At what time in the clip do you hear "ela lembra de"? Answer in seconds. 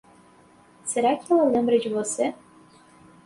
1.31-1.87